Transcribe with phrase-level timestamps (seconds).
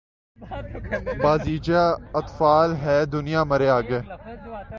[1.23, 1.81] بازیچۂ
[2.13, 3.99] اطفال ہے دنیا مرے آگے